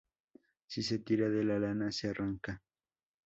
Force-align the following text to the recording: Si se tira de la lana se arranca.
Si 0.65 0.81
se 0.81 0.97
tira 0.97 1.29
de 1.29 1.43
la 1.43 1.59
lana 1.59 1.91
se 1.91 2.09
arranca. 2.09 2.59